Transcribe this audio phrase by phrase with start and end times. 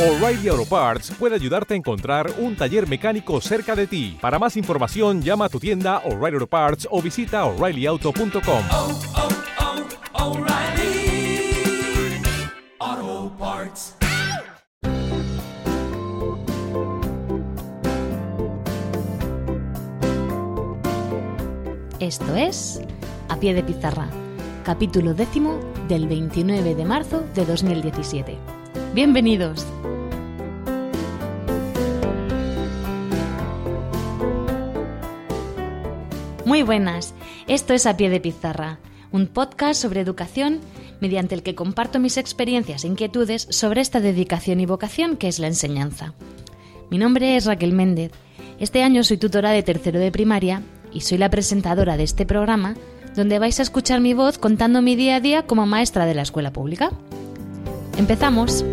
[0.00, 4.16] O'Reilly Auto Parts puede ayudarte a encontrar un taller mecánico cerca de ti.
[4.18, 8.64] Para más información, llama a tu tienda O'Reilly Auto Parts o visita oreillyauto.com.
[8.72, 8.98] oh,
[12.82, 13.94] oh, Parts.
[21.98, 22.80] Esto es
[23.28, 24.08] A Pie de Pizarra,
[24.64, 28.59] capítulo décimo del 29 de marzo de 2017.
[28.92, 29.64] Bienvenidos.
[36.44, 37.14] Muy buenas,
[37.46, 38.80] esto es A Pie de Pizarra,
[39.12, 40.58] un podcast sobre educación
[41.00, 45.38] mediante el que comparto mis experiencias e inquietudes sobre esta dedicación y vocación que es
[45.38, 46.14] la enseñanza.
[46.90, 48.10] Mi nombre es Raquel Méndez.
[48.58, 52.74] Este año soy tutora de tercero de primaria y soy la presentadora de este programa
[53.14, 56.22] donde vais a escuchar mi voz contando mi día a día como maestra de la
[56.22, 56.90] escuela pública.
[58.00, 58.64] Empezamos.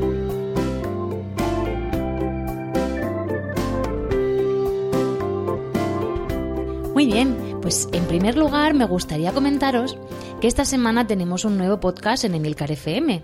[6.94, 9.98] Muy bien, pues en primer lugar me gustaría comentaros
[10.40, 13.22] que esta semana tenemos un nuevo podcast en Emilcar FM.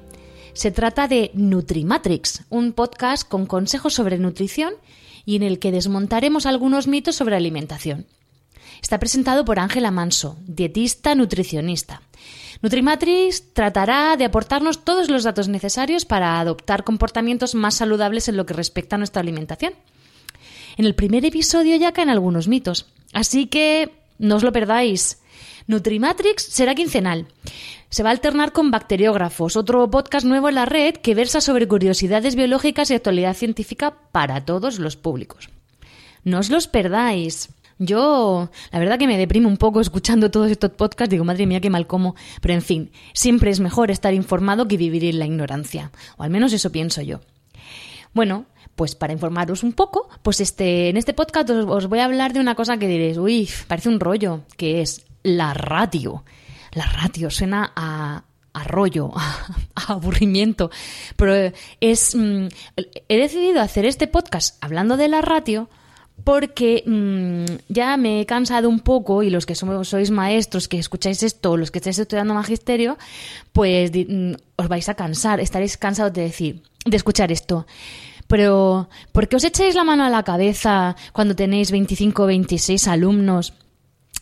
[0.52, 4.73] Se trata de Nutrimatrix, un podcast con consejos sobre nutrición
[5.23, 8.08] y en el que desmontaremos algunos mitos sobre alimentación.
[8.81, 12.02] Está presentado por Ángela Manso, dietista nutricionista.
[12.61, 18.45] Nutrimatrix tratará de aportarnos todos los datos necesarios para adoptar comportamientos más saludables en lo
[18.45, 19.73] que respecta a nuestra alimentación.
[20.77, 25.19] En el primer episodio ya caen algunos mitos, así que no os lo perdáis.
[25.67, 27.27] Nutrimatrix será quincenal.
[27.89, 31.67] Se va a alternar con Bacteriógrafos, otro podcast nuevo en la red que versa sobre
[31.67, 35.49] curiosidades biológicas y actualidad científica para todos los públicos.
[36.23, 37.49] No os los perdáis.
[37.79, 41.61] Yo, la verdad que me deprime un poco escuchando todos estos podcasts, digo, madre mía,
[41.61, 42.15] qué mal como.
[42.41, 45.91] Pero en fin, siempre es mejor estar informado que vivir en la ignorancia.
[46.17, 47.21] O al menos eso pienso yo.
[48.13, 52.33] Bueno, pues para informaros un poco, pues este, en este podcast os, voy a hablar
[52.33, 56.23] de una cosa que diréis, uy, parece un rollo, que es la ratio.
[56.73, 59.11] La ratio suena a, a rollo,
[59.75, 60.71] a, aburrimiento.
[61.15, 62.15] Pero es.
[62.15, 62.48] mm,
[63.09, 65.69] he decidido hacer este podcast hablando de la ratio
[66.23, 70.80] porque mm, ya me he cansado un poco y los que somos, sois maestros, que
[70.80, 72.98] escucháis esto, los que estáis estudiando magisterio,
[73.52, 77.66] pues mm, os vais a cansar, estaréis cansados de decir, de escuchar esto.
[78.28, 82.88] Pero, ¿por qué os echáis la mano a la cabeza cuando tenéis 25 o 26
[82.88, 83.54] alumnos?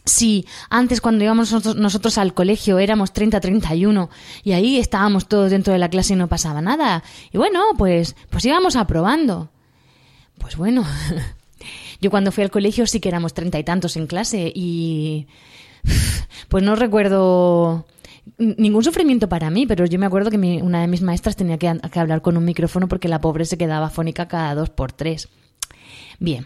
[0.04, 4.10] Sí, antes cuando íbamos nosotros, nosotros al colegio éramos 30-31
[4.44, 7.04] y ahí estábamos todos dentro de la clase y no pasaba nada.
[7.32, 9.52] Y bueno, pues, pues íbamos aprobando.
[10.40, 10.84] Pues bueno,
[12.02, 15.28] yo cuando fui al colegio sí que éramos treinta y tantos en clase y
[16.50, 17.86] pues no recuerdo
[18.38, 21.68] ningún sufrimiento para mí, pero yo me acuerdo que una de mis maestras tenía que,
[21.68, 25.30] hablar con un micrófono porque la pobre se quedaba fónica cada dos por tres.
[26.20, 26.46] Bien,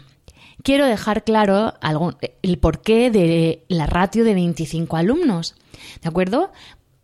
[0.62, 5.54] quiero dejar claro algún- el porqué de la ratio de 25 alumnos.
[6.02, 6.50] ¿De acuerdo?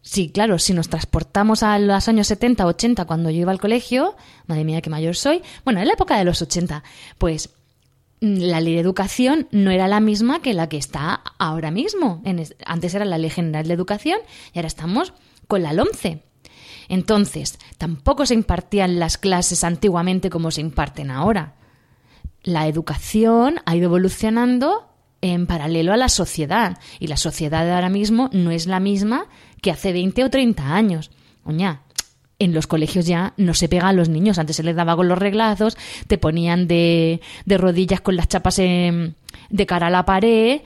[0.01, 4.17] Sí, claro, si nos transportamos a los años 70, 80, cuando yo iba al colegio,
[4.47, 6.83] madre mía, qué mayor soy, bueno, en la época de los 80,
[7.19, 7.51] pues
[8.22, 12.22] la ley de educación no era la misma que la que está ahora mismo.
[12.65, 14.19] Antes era la ley general de educación
[14.55, 15.12] y ahora estamos
[15.49, 16.22] con la LOMCE.
[16.88, 21.56] Entonces, tampoco se impartían las clases antiguamente como se imparten ahora
[22.44, 24.89] la educación ha ido evolucionando
[25.21, 26.78] en paralelo a la sociedad.
[26.99, 29.27] Y la sociedad de ahora mismo no es la misma
[29.60, 31.10] que hace 20 o 30 años.
[31.44, 31.83] Oña,
[32.44, 34.38] en los colegios ya no se pega a los niños.
[34.38, 35.76] Antes se les daba con los reglazos,
[36.06, 40.62] te ponían de, de rodillas con las chapas de cara a la pared,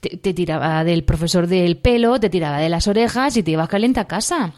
[0.00, 3.68] te, te tiraba del profesor del pelo, te tiraba de las orejas y te ibas
[3.68, 4.54] caliente a casa.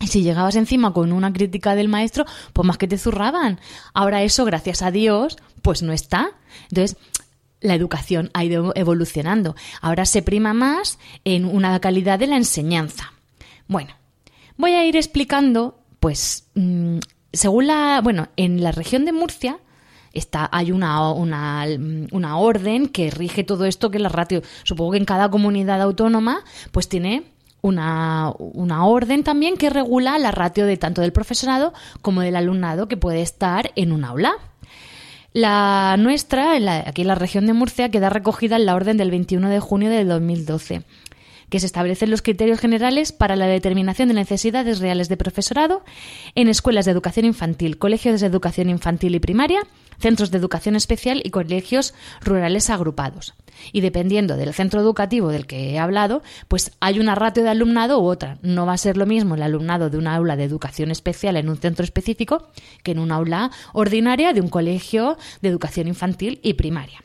[0.00, 3.58] Y si llegabas encima con una crítica del maestro, pues más que te zurraban.
[3.94, 6.30] Ahora eso, gracias a Dios, pues no está.
[6.70, 6.96] Entonces,
[7.60, 9.56] la educación ha ido evolucionando.
[9.80, 13.12] Ahora se prima más en una calidad de la enseñanza.
[13.66, 13.94] Bueno,
[14.56, 16.98] voy a ir explicando, pues, mm,
[17.32, 19.58] según la, bueno, en la región de Murcia
[20.12, 21.66] está, hay una, una,
[22.12, 24.42] una orden que rige todo esto, que es la ratio.
[24.64, 26.40] Supongo que en cada comunidad autónoma,
[26.72, 27.24] pues tiene
[27.60, 31.72] una, una orden también que regula la ratio de tanto del profesorado
[32.02, 34.32] como del alumnado que puede estar en un aula.
[35.32, 38.96] La nuestra, en la- aquí en la región de Murcia, queda recogida en la orden
[38.96, 40.82] del 21 de junio del 2012.
[41.50, 45.82] Que se establecen los criterios generales para la determinación de necesidades reales de profesorado
[46.34, 49.60] en escuelas de educación infantil, colegios de educación infantil y primaria,
[49.98, 53.34] centros de educación especial y colegios rurales agrupados.
[53.72, 58.00] Y dependiendo del centro educativo del que he hablado, pues hay una ratio de alumnado
[58.00, 58.38] u otra.
[58.42, 61.48] No va a ser lo mismo el alumnado de una aula de educación especial en
[61.48, 62.48] un centro específico
[62.82, 67.00] que en una aula ordinaria de un colegio de educación infantil y primaria.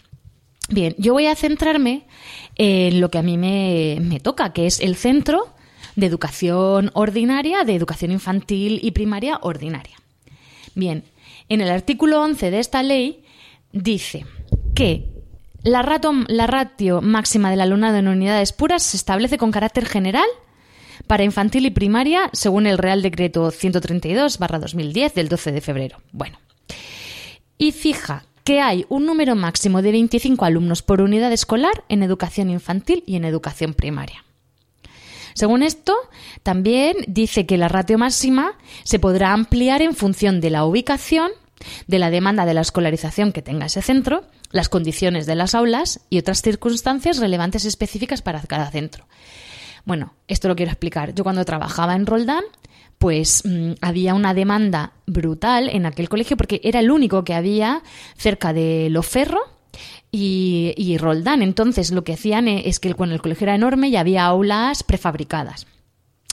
[0.70, 2.06] Bien, yo voy a centrarme
[2.56, 5.54] en lo que a mí me, me toca, que es el centro
[5.96, 9.98] de educación ordinaria, de educación infantil y primaria ordinaria.
[10.76, 11.04] Bien,
[11.50, 13.24] en el artículo 11 de esta ley
[13.72, 14.26] dice
[14.74, 15.14] que
[15.64, 20.28] la, ratio máxima del alumnado en unidades puras se establece con carácter general
[21.08, 25.98] para infantil y primaria según el Real Decreto 132-2010 del 12 de febrero.
[26.12, 26.38] Bueno,
[27.58, 32.50] y fija que hay un número máximo de 25 alumnos por unidad escolar en educación
[32.50, 34.24] infantil y en educación primaria.
[35.34, 35.96] Según esto,
[36.44, 38.54] también dice que la ratio máxima
[38.84, 41.32] se podrá ampliar en función de la ubicación,
[41.88, 46.02] de la demanda de la escolarización que tenga ese centro, las condiciones de las aulas
[46.10, 49.08] y otras circunstancias relevantes específicas para cada centro.
[49.86, 51.14] Bueno, esto lo quiero explicar.
[51.14, 52.44] Yo cuando trabajaba en Roldán,
[53.04, 57.84] pues mm, había una demanda brutal en aquel colegio porque era el único que había
[58.16, 59.42] cerca de Loferro
[60.10, 61.42] y, y Roldán.
[61.42, 64.84] Entonces lo que hacían e, es que cuando el colegio era enorme ya había aulas
[64.84, 65.68] prefabricadas.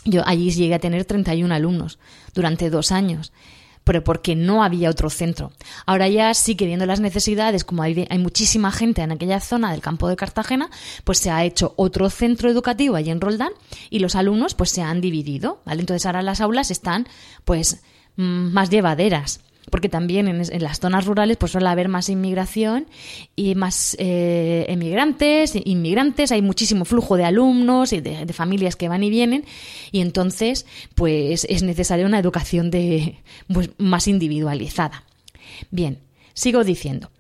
[0.05, 1.99] Yo allí llegué a tener 31 alumnos
[2.35, 3.33] durante dos años
[3.91, 5.51] pero porque no había otro centro.
[5.85, 9.73] Ahora ya sí que viendo las necesidades, como hay, hay, muchísima gente en aquella zona
[9.73, 10.71] del campo de Cartagena,
[11.03, 13.51] pues se ha hecho otro centro educativo allí en Roldán
[13.91, 15.61] y los alumnos pues se han dividido.
[15.67, 17.09] Entonces ahora las aulas están
[17.45, 17.83] pues
[18.15, 22.87] mm, más llevaderas porque también en, las zonas rurales pues suele haber más inmigración
[23.37, 29.03] y más eh, emigrantes, inmigrantes, hay muchísimo flujo de alumnos y de, familias que van
[29.03, 29.45] y vienen
[29.93, 33.19] y entonces pues es necesaria una educación de,
[33.53, 35.05] pues, más individualizada.
[35.71, 35.99] Bien,
[36.35, 37.11] sigo diciendo.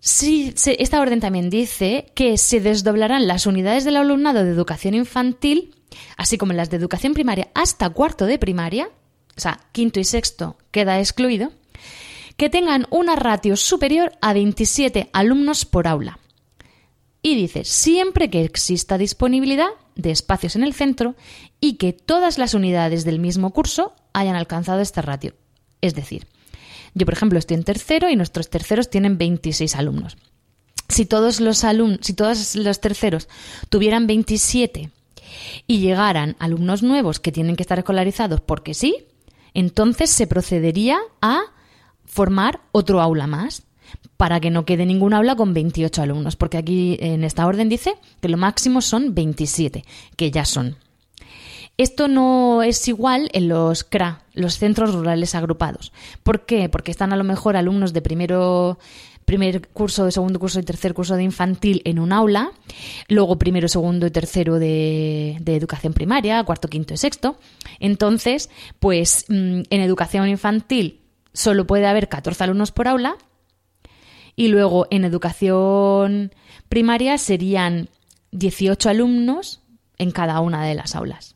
[0.00, 5.74] Sí, esta orden también dice que se desdoblarán las unidades del alumnado de educación infantil,
[6.16, 8.88] así como las de educación primaria hasta cuarto de primaria,
[9.36, 11.52] o sea, quinto y sexto queda excluido,
[12.36, 16.18] que tengan una ratio superior a 27 alumnos por aula.
[17.22, 21.16] Y dice, siempre que exista disponibilidad de espacios en el centro
[21.60, 25.34] y que todas las unidades del mismo curso hayan alcanzado esta ratio.
[25.80, 26.26] Es decir,
[26.94, 30.16] yo, por ejemplo, estoy en tercero y nuestros terceros tienen 26 alumnos.
[30.88, 33.28] Si todos los alumnos, si todos los terceros
[33.70, 34.90] tuvieran 27
[35.66, 39.04] y llegaran alumnos nuevos que tienen que estar escolarizados porque sí,
[39.56, 41.40] entonces se procedería a
[42.04, 43.62] formar otro aula más
[44.18, 47.94] para que no quede ningún aula con 28 alumnos, porque aquí en esta orden dice
[48.20, 49.82] que lo máximo son 27,
[50.14, 50.76] que ya son.
[51.78, 55.90] Esto no es igual en los CRA, los centros rurales agrupados.
[56.22, 56.68] ¿Por qué?
[56.68, 58.78] Porque están a lo mejor alumnos de primero
[59.26, 62.52] primer curso, de segundo curso y tercer curso de infantil en un aula,
[63.08, 67.36] luego primero, segundo y tercero de, educación primaria, cuarto, quinto y sexto.
[67.80, 71.02] Entonces, pues mm, en educación infantil
[71.32, 73.16] solo puede haber 14 alumnos por aula
[74.36, 76.32] y luego en educación
[76.68, 77.88] primaria serían
[78.30, 79.60] 18 alumnos
[79.98, 81.35] en cada una de las aulas.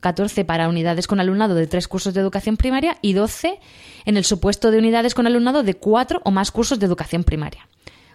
[0.00, 3.58] 14 para unidades con alumnado de tres cursos de educación primaria y 12
[4.04, 7.68] en el supuesto de unidades con alumnado de cuatro o más cursos de educación primaria.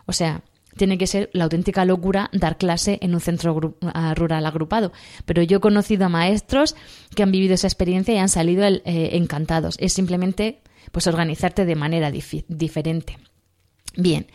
[0.06, 0.42] O sea,
[0.78, 3.76] tiene que ser la auténtica locura dar clase en un centro
[4.16, 4.92] rural agrupado.
[5.26, 6.76] Pero yo he conocido a maestros
[7.16, 8.82] que han vivido esa experiencia y han salido eh,
[9.14, 9.76] encantados.
[9.80, 10.62] Es simplemente
[10.92, 13.18] pues organizarte de manera diferente.
[13.96, 14.28] Bien,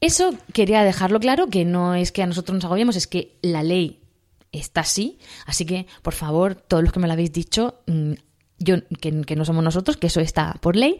[0.00, 3.62] eso quería dejarlo claro, que no es que a nosotros nos agobiemos, es que la
[3.62, 4.00] ley
[4.58, 5.18] está así.
[5.46, 8.12] Así que, por favor, todos los que me lo habéis dicho, mm,
[8.58, 10.98] yo, que, no somos nosotros, que eso está por ley.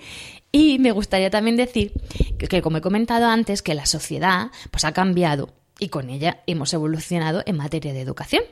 [0.52, 1.92] Y me gustaría también decir
[2.38, 6.72] que, como he comentado antes, que la sociedad pues, ha cambiado y con ella hemos
[6.72, 8.42] evolucionado en materia de educación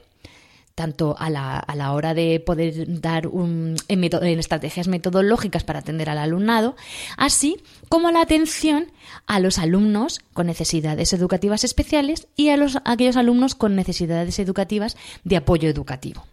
[0.74, 6.10] tanto a la, a la, hora de poder dar un, en, estrategias metodológicas para atender
[6.10, 6.74] al alumnado,
[7.16, 7.56] así
[7.88, 8.90] como la atención
[9.26, 14.38] a los alumnos con necesidades educativas especiales y a, los, a aquellos alumnos con necesidades
[14.38, 16.24] educativas de apoyo educativo.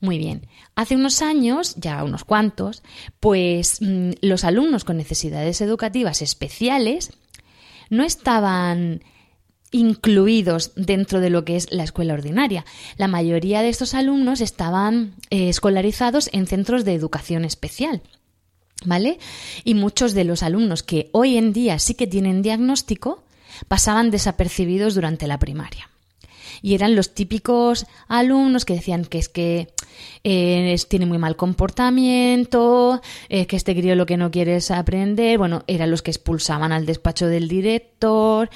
[0.00, 2.82] Muy bien, hace unos años, ya unos cuantos,
[3.20, 7.12] pues mm, los alumnos con necesidades educativas especiales
[7.88, 9.00] no estaban
[9.70, 12.64] incluidos dentro de lo que es la escuela ordinaria.
[12.96, 18.02] La mayoría de estos alumnos estaban eh, escolarizados en centros de educación especial.
[18.84, 19.18] ¿Vale?
[19.64, 23.24] Y muchos de los alumnos que hoy en día sí que tienen diagnóstico
[23.68, 25.88] pasaban desapercibidos durante la primaria.
[26.62, 29.68] y eran los típicos alumnos que decían que es que
[30.24, 35.38] eh, tiene muy mal comportamiento, eh, que este crío lo que no quiere es aprender,
[35.38, 38.50] bueno, eran los que expulsaban al despacho del director,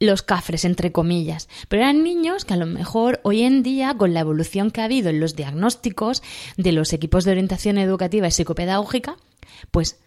[0.00, 4.14] los cafres, entre comillas, pero eran niños que a lo mejor hoy en día, con
[4.14, 6.22] la evolución que ha habido en los diagnósticos
[6.56, 9.16] de los equipos de orientación educativa y psicopedagógica,
[9.70, 9.98] pues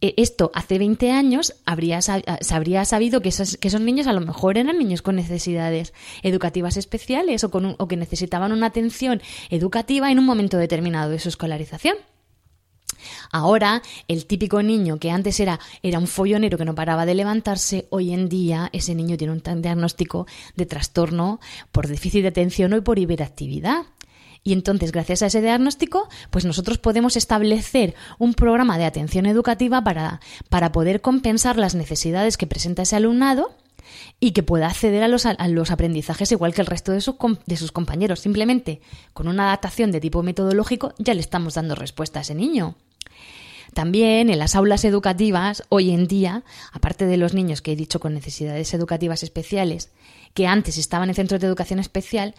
[0.00, 4.12] eh, esto hace 20 años habría, se habría sabido que esos, que esos, niños a
[4.12, 5.92] lo mejor eran niños con necesidades
[6.22, 11.18] educativas especiales o, con o que necesitaban una atención educativa en un momento determinado de
[11.18, 11.96] su escolarización.
[13.30, 17.86] Ahora, el típico niño que antes era, era un follonero que no paraba de levantarse,
[17.90, 20.26] hoy en día ese niño tiene un diagnóstico
[20.56, 21.40] de trastorno
[21.72, 23.86] por déficit de atención o por hiperactividad.
[24.44, 29.82] Y entonces, gracias a ese diagnóstico, pues nosotros podemos establecer un programa de atención educativa
[29.82, 33.54] para, para poder compensar las necesidades que presenta ese alumnado
[34.20, 37.04] y que pueda acceder a los, a los aprendizajes igual que el resto de,
[37.46, 38.20] de sus compañeros.
[38.20, 38.80] Simplemente
[39.12, 42.76] con una adaptación de tipo metodológico ya le estamos dando respuesta a ese niño.
[43.74, 48.00] También en las aulas educativas, hoy en día, aparte de los niños que he dicho
[48.00, 49.90] con necesidades educativas especiales,
[50.34, 52.34] que antes estaban en centros de educación especial,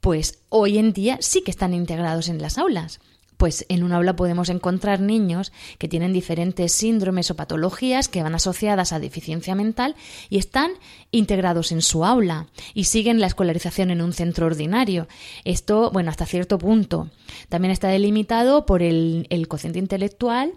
[0.00, 3.00] pues hoy en día sí que están integrados en las aulas.
[3.42, 8.36] Pues en un aula podemos encontrar niños que tienen diferentes síndromes o patologías que van
[8.36, 9.96] asociadas a deficiencia mental
[10.30, 10.70] y están
[11.10, 15.08] integrados en su aula y siguen la escolarización en un centro ordinario.
[15.42, 17.10] Esto, bueno, hasta cierto punto.
[17.48, 20.52] También está delimitado por el, el cociente intelectual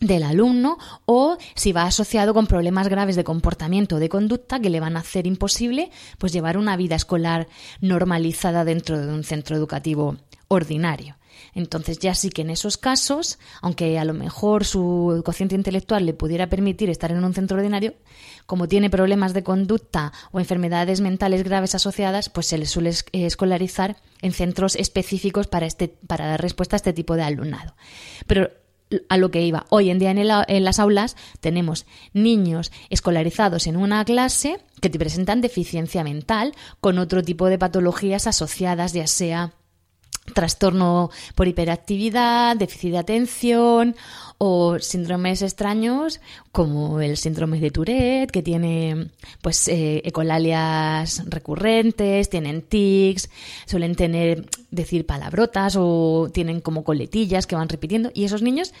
[0.00, 4.70] del alumno o si va asociado con problemas graves de comportamiento o de conducta que
[4.70, 7.48] le van a hacer imposible pues llevar una vida escolar
[7.82, 10.16] normalizada dentro de un centro educativo
[10.48, 11.17] ordinario.
[11.58, 16.14] Entonces ya sí que en esos casos, aunque a lo mejor su cociente intelectual le
[16.14, 17.94] pudiera permitir estar en un centro ordinario,
[18.46, 23.96] como tiene problemas de conducta o enfermedades mentales graves asociadas, pues se le suele escolarizar
[24.22, 27.74] en centros específicos para, este, para dar respuesta a este tipo de alumnado.
[28.28, 28.50] Pero
[29.08, 29.66] a lo que iba.
[29.68, 35.40] Hoy en día en, las aulas tenemos niños escolarizados en una clase que te presentan
[35.40, 39.54] deficiencia mental con otro tipo de patologías asociadas, ya sea
[40.34, 43.96] trastorno por hiperactividad, déficit de atención
[44.38, 46.20] o síndromes extraños
[46.52, 49.10] como el síndrome de Tourette, que tiene
[49.42, 53.30] pues eh, ecolalias recurrentes, tienen tics,
[53.66, 58.10] suelen tener decir palabrotas o tienen como coletillas que van repitiendo.
[58.14, 58.72] Y esos niños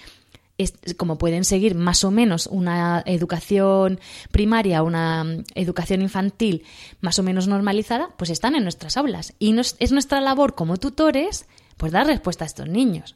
[0.96, 4.00] como pueden seguir más o menos una educación
[4.32, 5.24] primaria, una
[5.54, 6.64] educación infantil
[7.00, 9.34] más o menos normalizada, pues están en nuestras aulas.
[9.38, 11.46] Y es nuestra labor como tutores,
[11.76, 13.14] pues dar respuesta a estos niños.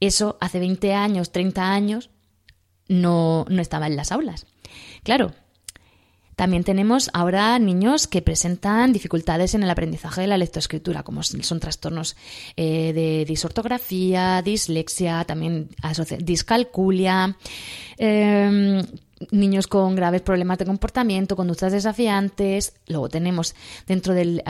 [0.00, 2.10] Eso hace 20 años, 30 años,
[2.88, 4.46] no, no estaba en las aulas.
[5.02, 5.32] Claro,
[6.36, 11.60] también tenemos ahora niños que presentan dificultades en el aprendizaje de la lectoescritura, como son
[11.60, 12.16] trastornos
[12.56, 15.68] eh, de disortografía, dislexia, también
[16.20, 17.36] discalculia.
[17.98, 18.82] Em,
[19.30, 22.74] niños con graves problemas de comportamiento, conductas desafiantes.
[22.88, 23.54] Luego tenemos
[23.86, 24.42] dentro del,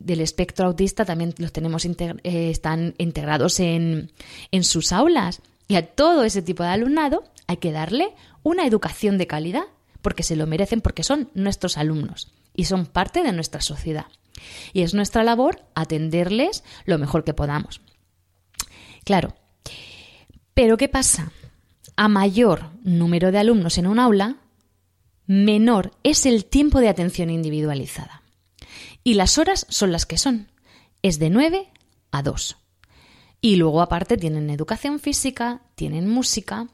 [0.00, 4.10] espectro autista también los tenemos eh, están integrados en,
[4.50, 5.40] en sus aulas.
[5.68, 9.64] Y a todo ese tipo de alumnado hay que darle una educación de calidad
[10.08, 14.06] porque se lo merecen, porque son nuestros alumnos y son parte de nuestra sociedad.
[14.72, 17.82] Y es nuestra labor atenderles lo mejor que podamos.
[19.04, 19.36] Claro.
[20.54, 21.30] Pero ¿qué pasa?
[21.94, 24.36] A mayor número de alumnos en un aula,
[25.26, 28.22] menor es el tiempo de atención individualizada.
[29.04, 30.50] Y las horas son las que son.
[31.02, 31.70] Es de 9
[32.12, 32.56] a 2.
[33.42, 36.68] Y luego aparte tienen educación física, tienen música,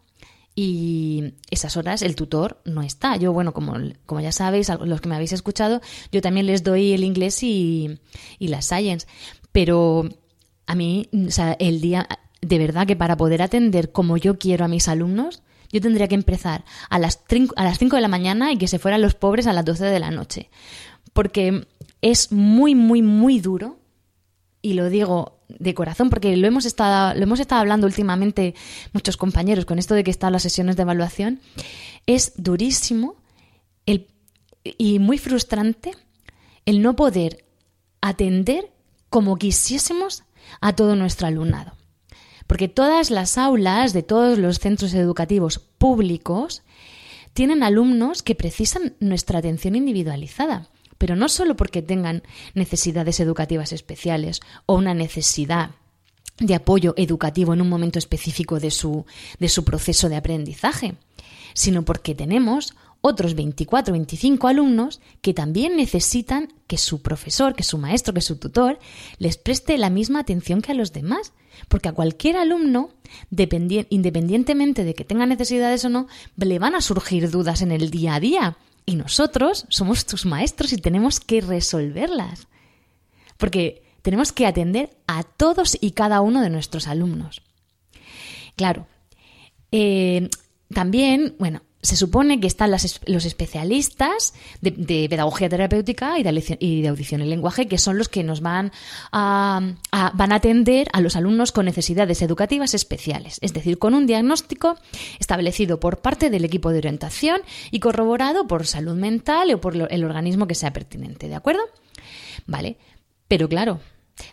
[0.54, 3.16] y esas horas el tutor no está.
[3.16, 3.74] Yo, bueno, como,
[4.06, 5.80] como ya sabéis, los que me habéis escuchado,
[6.12, 7.98] yo también les doy el inglés y,
[8.38, 9.06] y la science.
[9.52, 10.08] Pero
[10.66, 12.08] a mí, o sea, el día,
[12.40, 15.42] de verdad que para poder atender como yo quiero a mis alumnos,
[15.72, 17.20] yo tendría que empezar a las,
[17.56, 19.86] a las 5 de la mañana y que se fueran los pobres a las 12
[19.86, 20.50] de la noche.
[21.12, 21.66] Porque
[22.00, 23.78] es muy, muy, muy duro,
[24.62, 28.54] y lo digo de corazón, porque lo hemos estado, lo hemos estado hablando últimamente
[28.92, 31.40] muchos compañeros con esto de que están las sesiones de evaluación,
[32.06, 33.16] es durísimo
[33.86, 34.08] el,
[34.64, 35.92] y muy frustrante
[36.64, 37.44] el no poder
[38.00, 38.72] atender
[39.10, 40.24] como quisiésemos
[40.60, 41.74] a todo nuestro alumnado.
[42.46, 46.62] Porque todas las aulas de todos los centros educativos públicos
[47.32, 52.22] tienen alumnos que precisan nuestra atención individualizada pero no solo porque tengan
[52.54, 55.70] necesidades educativas especiales o una necesidad
[56.38, 59.06] de apoyo educativo en un momento específico de su,
[59.38, 60.96] de su proceso de aprendizaje,
[61.54, 62.74] sino porque tenemos
[63.06, 68.22] otros 24 o 25 alumnos que también necesitan que su profesor, que su maestro, que
[68.22, 68.78] su tutor
[69.18, 71.34] les preste la misma atención que a los demás.
[71.68, 72.90] Porque a cualquier alumno,
[73.30, 78.14] independientemente de que tenga necesidades o no, le van a surgir dudas en el día
[78.14, 78.56] a día.
[78.86, 82.46] Y nosotros somos tus maestros y tenemos que resolverlas.
[83.36, 87.42] Porque tenemos que atender a todos y cada uno de nuestros alumnos.
[88.56, 88.86] Claro,
[89.72, 90.28] eh,
[90.72, 97.26] también, bueno, se supone que están los especialistas de, pedagogía terapéutica y de, audición y
[97.26, 98.72] lenguaje, que son los que nos van
[99.12, 99.60] a,
[100.14, 104.78] van a atender a los alumnos con necesidades educativas especiales, es decir, con un diagnóstico
[105.20, 110.04] establecido por parte del equipo de orientación y corroborado por salud mental o por el
[110.04, 111.62] organismo que sea pertinente, ¿de acuerdo?
[112.46, 112.78] Vale,
[113.28, 113.80] pero claro,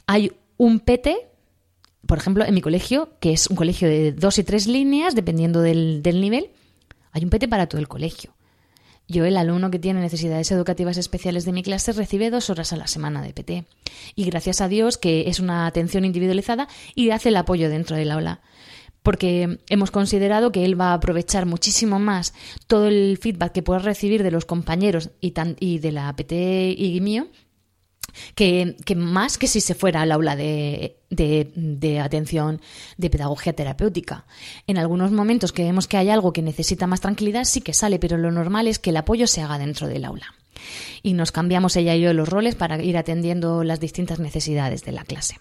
[0.08, 1.28] hay un PT
[2.08, 5.62] por ejemplo, en mi colegio, que es un colegio de dos y tres líneas, dependiendo
[5.62, 6.50] del, del nivel,
[7.12, 8.34] hay un PT para todo el colegio.
[9.08, 12.78] Yo, el alumno que tiene necesidades educativas especiales de mi clase, recibe dos horas a
[12.78, 13.66] la semana de PT.
[14.16, 18.12] Y gracias a Dios que es una atención individualizada y hace el apoyo dentro del
[18.12, 18.40] aula.
[19.04, 22.34] Porque hemos considerado que él va a aprovechar muchísimo más
[22.68, 27.02] todo el feedback que pueda recibir de los compañeros y, y de la PT y
[27.02, 27.28] mío
[28.36, 32.62] que, más que si se fuera al aula de, de, atención
[32.98, 34.26] de pedagogía terapéutica.
[34.68, 38.00] En algunos momentos que vemos que hay algo que necesita más tranquilidad, sí que sale,
[38.00, 40.28] pero lo normal es que el apoyo se haga dentro del aula.
[41.02, 44.92] Y nos cambiamos ella y yo los roles para ir atendiendo las distintas necesidades de
[44.92, 45.40] la clase.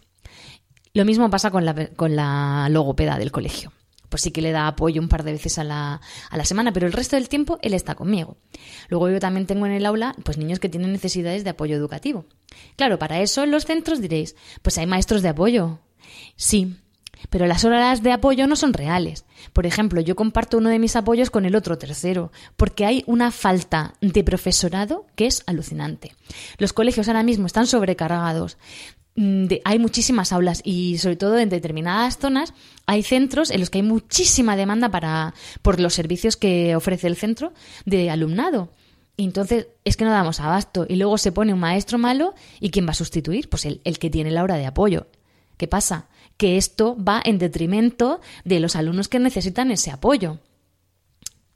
[0.94, 3.72] Lo mismo pasa con la, con la logopeda del colegio
[4.10, 6.72] pues sí que le da apoyo un par de veces a la, a la semana,
[6.72, 8.36] pero el resto del tiempo él está conmigo.
[8.88, 12.26] Luego yo también tengo en el aula pues niños que tienen necesidades de apoyo educativo.
[12.76, 15.78] Claro, para eso en los centros diréis, pues hay maestros de apoyo.
[16.36, 16.76] Sí,
[17.28, 19.24] pero las horas de apoyo no son reales.
[19.52, 23.30] Por ejemplo, yo comparto uno de mis apoyos con el otro tercero, porque hay una
[23.30, 26.14] falta de profesorado que es alucinante.
[26.58, 28.56] Los colegios ahora mismo están sobrecargados
[29.16, 32.54] Mm, hay muchísimas aulas y sobre todo en determinadas zonas
[32.90, 35.32] hay centros en los que hay muchísima demanda para,
[35.62, 37.52] por los servicios que ofrece el centro
[37.84, 38.72] de alumnado.
[39.16, 40.86] Y entonces es que no damos abasto.
[40.88, 43.48] Y luego se pone un maestro malo y ¿quién va a sustituir?
[43.48, 45.06] Pues el, el que tiene la hora de apoyo.
[45.56, 46.08] ¿Qué pasa?
[46.36, 50.40] Que esto va en detrimento de los alumnos que necesitan ese apoyo.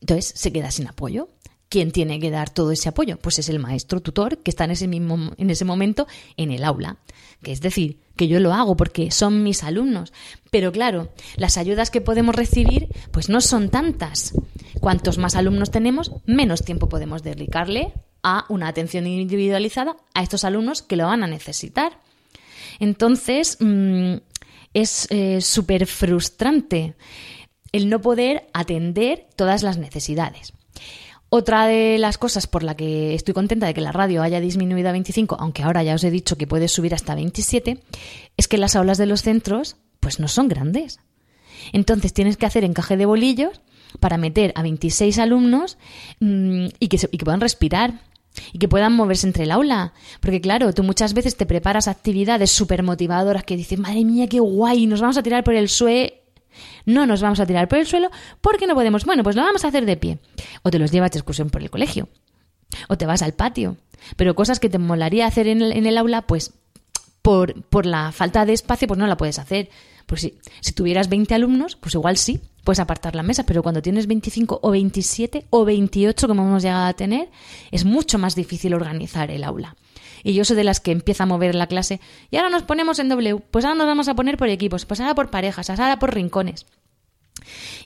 [0.00, 1.31] Entonces se queda sin apoyo.
[1.69, 3.18] ¿Quién tiene que dar todo ese apoyo?
[3.18, 6.62] Pues es el maestro tutor que está en ese, mismo, en ese momento en el
[6.62, 6.99] aula.
[7.42, 10.12] Que es decir, que yo lo hago porque son mis alumnos.
[10.50, 14.35] Pero claro, las ayudas que podemos recibir pues no son tantas.
[14.81, 20.83] Cuantos más alumnos tenemos, menos tiempo podemos dedicarle a una atención individualizada a estos alumnos
[20.83, 21.98] que lo van a necesitar.
[22.81, 24.14] Entonces, mm,
[24.72, 26.94] es eh, súper frustrante
[27.72, 30.53] el no poder atender todas las necesidades.
[31.37, 34.88] Otra de las cosas por la que estoy contenta de que la radio haya disminuido
[34.88, 37.83] a 25, aunque ahora ya os he dicho que puede subir hasta 27,
[38.37, 41.01] es que las aulas de los centros pues no son grandes.
[41.73, 43.62] Entonces tienes que hacer encaje de bolillos
[43.99, 45.77] para meter a 26 alumnos
[46.20, 47.94] mm, y, que y que puedan respirar
[48.53, 49.92] y que puedan moverse entre el aula.
[50.20, 54.38] Porque claro, tú muchas veces te preparas actividades súper motivadoras que dices, madre mía, qué
[54.38, 56.23] guay, nos vamos a tirar por el sue
[56.87, 59.05] no nos vamos a tirar por el suelo porque no podemos.
[59.05, 60.19] Bueno, pues lo vamos a hacer de pie.
[60.62, 62.09] O te los llevas de excursión por el colegio.
[62.88, 63.77] O te vas al patio.
[64.17, 66.53] Pero cosas que te molaría hacer en el, aula, pues
[67.23, 69.71] por, por, la falta de espacio, pues no la puedes hacer.
[70.07, 73.81] Pues si, si tuvieras 20 alumnos, pues igual sí, puedes apartar la mesa, pero cuando
[73.81, 77.31] tienes 25 o 27 o 28, como hemos llegado a tener,
[77.71, 79.77] es mucho más difícil organizar el aula.
[80.24, 82.00] Y yo soy de las que empieza a mover la clase.
[82.30, 83.40] Y ahora nos ponemos en W.
[83.50, 84.87] Pues ahora nos vamos a poner por equipos.
[84.87, 85.70] Pues ahora por parejas.
[85.70, 86.66] Ahora por rincones.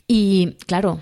[0.07, 1.01] Y claro,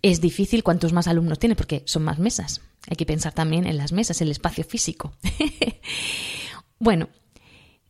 [0.00, 2.62] es difícil cuantos más alumnos tienes porque son más mesas.
[2.88, 5.12] Hay que pensar también en las mesas, el espacio físico.
[6.78, 7.08] bueno,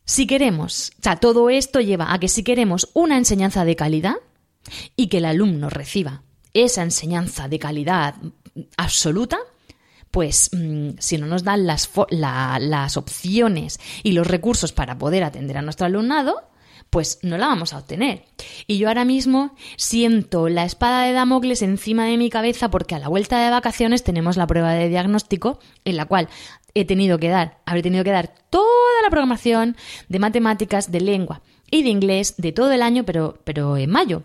[0.03, 4.15] si queremos, o sea, todo esto lleva a que si queremos una enseñanza de calidad
[4.95, 8.15] y que el alumno reciba esa enseñanza de calidad
[8.75, 9.39] absoluta,
[10.11, 15.57] pues mm, si no nos dan las, las opciones y los recursos para poder atender
[15.57, 16.51] a nuestro alumnado,
[16.91, 18.25] pues no la vamos a obtener.
[18.67, 22.99] Y yo ahora mismo siento la espada de Damocles encima de mi cabeza porque a
[22.99, 26.27] la vuelta de vacaciones tenemos la prueba de diagnóstico en la cual
[26.73, 28.65] he tenido que dar, habré tenido que dar toda
[29.03, 29.77] la programación
[30.09, 34.23] de matemáticas, de lengua y de inglés de todo el año, pero, pero en mayo.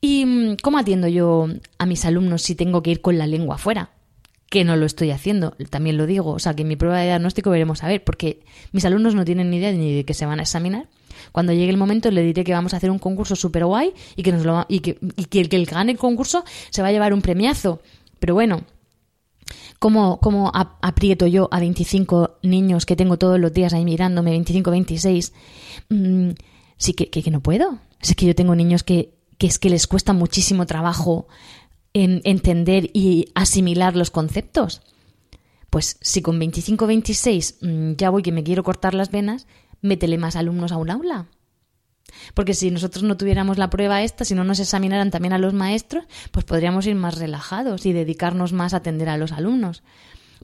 [0.00, 3.56] ¿Y mm, cómo atiendo yo a mis alumnos si tengo que ir con la lengua
[3.56, 3.90] afuera?
[4.50, 7.06] Que no lo estoy haciendo, también lo digo, o sea, que en mi prueba de
[7.06, 8.40] diagnóstico veremos a ver, porque
[8.72, 10.88] mis alumnos no tienen ni idea ni de qué se van a examinar.
[11.32, 14.22] Cuando llegue el momento le diré que vamos a hacer un concurso súper guay y
[14.22, 14.98] que, nos lo, y que,
[15.30, 17.80] que el que gane el concurso se va a llevar un premiazo.
[18.18, 18.62] Pero bueno,
[19.78, 24.70] ¿Cómo, cómo aprieto yo a 25 niños que tengo todos los días ahí mirándome, 25,
[24.70, 25.32] 26?
[25.88, 26.30] Mm,
[26.76, 27.78] sí que, que- que no puedo.
[28.02, 31.28] Es que yo tengo niños que, que es que les cuesta muchísimo trabajo
[31.92, 34.82] en entender y asimilar los conceptos.
[35.70, 39.46] Pues si con 25, 26 mm, ya voy que me quiero cortar las venas,
[39.82, 41.26] métele más alumnos a un aula.
[42.34, 45.54] Porque si nosotros no tuviéramos la prueba esta, si no nos examinaran también a los
[45.54, 49.82] maestros, pues podríamos ir más relajados y dedicarnos más a atender a los alumnos.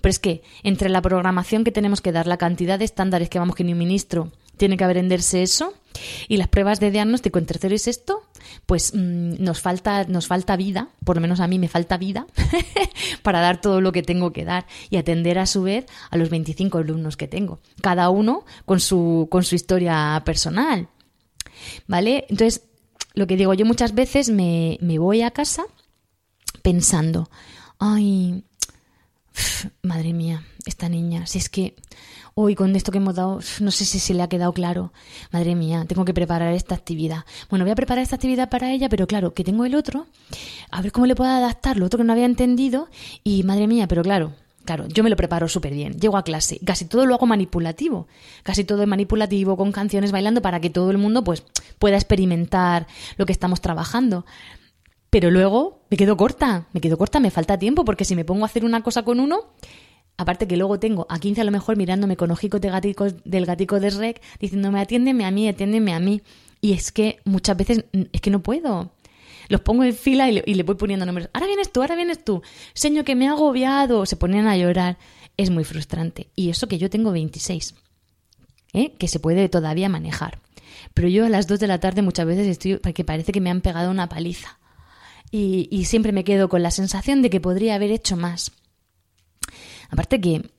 [0.01, 3.39] Pero es que entre la programación que tenemos que dar, la cantidad de estándares que
[3.39, 5.75] vamos que ni un ministro tiene que aprenderse eso,
[6.29, 8.23] y las pruebas de diagnóstico en tercero y sexto,
[8.67, 12.27] pues mm, nos falta, nos falta vida, por lo menos a mí me falta vida,
[13.23, 16.31] para dar todo lo que tengo que dar y atender a su vez a los
[16.31, 20.89] 25 alumnos que tengo, cada uno con su, con su historia personal.
[21.87, 22.27] ¿Vale?
[22.29, 22.63] Entonces,
[23.15, 25.65] lo que digo, yo muchas veces me, me voy a casa
[26.63, 27.31] pensando,
[27.79, 28.45] ay,
[29.83, 31.77] madre mía, esta niña, si es que
[32.39, 34.93] hoy con esto que hemos dado, no sé si se le ha quedado claro,
[35.33, 37.25] madre mía, tengo que preparar esta actividad.
[37.49, 40.07] Bueno, voy a preparar esta actividad para ella, pero claro, que tengo el otro,
[40.71, 42.89] a ver cómo le puedo adaptar lo otro que no había entendido
[43.25, 44.35] y madre mía, pero claro,
[44.67, 45.93] Claro, yo me lo preparo súper bien.
[46.01, 48.09] Llego a clase, casi todo lo hago manipulativo.
[48.43, 51.45] Casi todo es manipulativo, con canciones bailando, para que todo el mundo pues,
[51.79, 54.27] pueda experimentar lo que estamos trabajando.
[55.09, 58.45] Pero luego me quedo corta, me quedo corta, me falta tiempo, porque si me pongo
[58.45, 59.53] a hacer una cosa con uno,
[60.17, 62.71] aparte que luego tengo a 15 a lo mejor mirándome con ojicos de
[63.25, 66.23] del gatico de Shrek, diciéndome atiéndeme a mí, atiéndeme a mí.
[66.61, 68.91] Y es que muchas veces mm, es que no puedo.
[69.49, 71.29] Los pongo en fila y le, y le voy poniendo nombres.
[71.33, 72.43] Ahora vienes tú, ahora vienes tú.
[72.75, 74.05] Señor, que me ha agobiado.
[74.07, 74.99] Se ponen a llorar.
[75.37, 76.29] Es muy frustrante.
[76.35, 77.75] Y eso que yo tengo 26.
[78.73, 78.93] ¿eh?
[78.99, 80.41] Que se puede todavía manejar.
[80.95, 83.51] Pero yo a las 2 de la tarde muchas veces estoy porque parece que me
[83.51, 84.59] han pegado una paliza.
[85.31, 88.53] Y siempre me quedo con la sensación de que podría haber hecho más.
[89.91, 90.51] Aparte que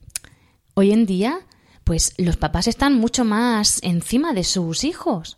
[0.73, 1.39] hoy en día,
[1.83, 5.37] pues los papás están mucho más encima de sus hijos.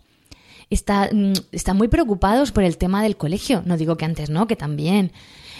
[0.69, 3.63] Está, mm, están muy preocupados por el tema del colegio.
[3.65, 5.12] No digo que antes no, que también.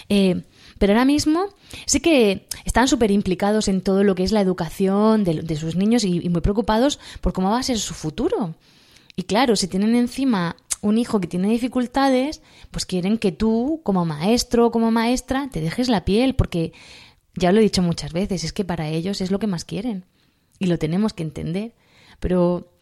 [0.08, 0.42] Eh,
[0.78, 1.46] pero ahora mismo
[1.86, 6.04] sí que están súper implicados en todo lo que es la educación de, sus niños
[6.04, 8.54] y, y muy preocupados por cómo va a ser su futuro.
[9.14, 12.40] Y claro, si tienen encima un hijo que tiene dificultades,
[12.70, 16.72] pues quieren que tú, como maestro o como maestra, te dejes la piel, porque
[17.34, 20.04] ya lo he dicho muchas veces, es que para ellos es lo que más quieren.
[20.58, 21.74] Y lo tenemos que entender.
[22.18, 22.72] Pero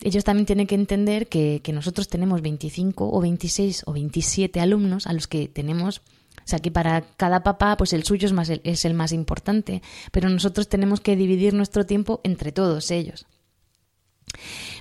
[0.00, 5.06] ellos también tienen que entender que, que nosotros tenemos 25 o 26 o 27 alumnos
[5.06, 6.02] a los que tenemos
[6.44, 9.82] o sea que para cada papá, pues el suyo es, más, es el más importante,
[10.10, 13.26] pero nosotros tenemos que dividir nuestro tiempo entre todos ellos.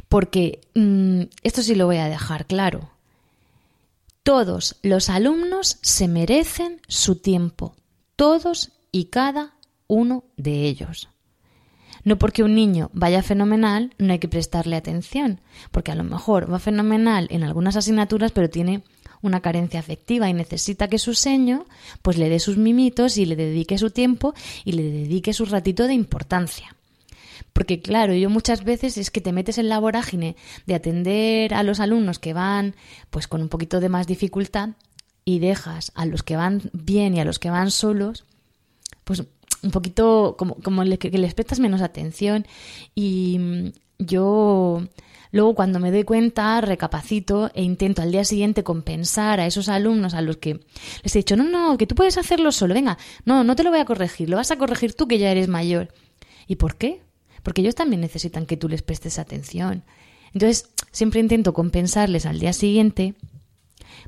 [0.10, 2.90] Porque mmm, esto sí lo voy a dejar claro.
[4.24, 7.76] Todos los alumnos se merecen su tiempo,
[8.16, 9.56] todos y cada
[9.88, 11.10] uno de ellos.
[12.04, 15.40] No porque un niño vaya fenomenal, no hay que prestarle atención,
[15.72, 18.84] porque a lo mejor va fenomenal en algunas asignaturas, pero tiene
[19.22, 21.66] una carencia afectiva y necesita que su seño
[22.02, 24.34] pues le dé sus mimitos y le dedique su tiempo
[24.66, 26.76] y le dedique su ratito de importancia.
[27.54, 31.64] Porque claro, yo muchas veces es que te metes en la vorágine de atender a
[31.64, 32.76] los alumnos que van
[33.10, 34.70] pues con un poquito de más dificultad
[35.26, 38.26] y dejas a los que van bien y a los que van solos
[39.16, 39.28] pues
[39.64, 42.46] un poquito como, como le, que les prestas menos atención
[42.96, 44.84] y yo
[45.32, 50.14] luego cuando me doy cuenta recapacito e intento al día siguiente compensar a esos alumnos
[50.14, 50.62] a los que
[51.04, 53.70] les he dicho no, no, que tú puedes hacerlo solo, venga, no, no te lo
[53.70, 55.94] voy a corregir, lo vas a corregir tú que ya eres mayor.
[56.48, 57.02] ¿Y por qué?
[57.44, 59.84] Porque ellos también necesitan que tú les prestes atención.
[60.34, 63.16] Entonces, siempre intento compensarles al día siguiente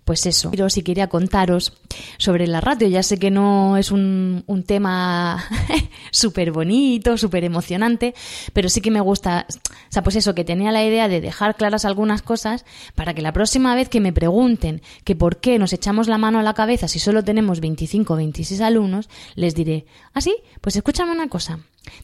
[0.05, 1.73] pues eso, pero si quería contaros
[2.17, 5.43] sobre la radio, ya sé que no es un, un tema
[6.11, 8.13] súper bonito, súper emocionante,
[8.53, 11.55] pero sí que me gusta, o sea, pues eso, que tenía la idea de dejar
[11.55, 15.73] claras algunas cosas para que la próxima vez que me pregunten que por qué nos
[15.73, 19.85] echamos la mano a la cabeza si solo tenemos 25 o 26 alumnos, les diré,
[20.13, 21.59] ah, sí, pues escúchame una cosa,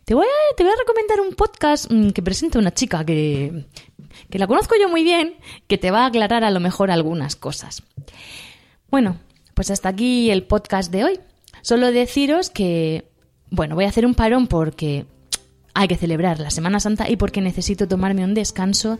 [0.05, 3.65] te voy a, te voy a recomendar un podcast que presenta una chica que,
[4.29, 5.35] que la conozco yo muy bien,
[5.67, 7.83] que te va a aclarar a lo mejor algunas cosas.
[8.89, 9.17] Bueno,
[9.53, 11.19] pues hasta aquí el podcast de hoy.
[11.61, 13.05] Solo deciros que,
[13.49, 15.05] bueno, voy a hacer un parón porque
[15.73, 18.99] hay que celebrar la Semana Santa y porque necesito tomarme un descanso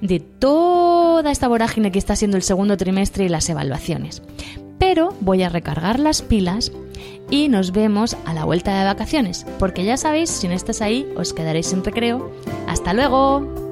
[0.00, 4.22] de toda esta vorágine que está siendo el segundo trimestre y las evaluaciones.
[4.78, 6.72] Pero voy a recargar las pilas
[7.30, 11.06] y nos vemos a la vuelta de vacaciones, porque ya sabéis, si no estás ahí,
[11.16, 12.30] os quedaréis sin recreo.
[12.66, 13.65] ¡Hasta luego!